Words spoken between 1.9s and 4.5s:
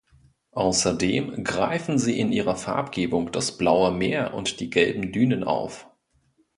sie in ihrer Farbgebung das blaue Meer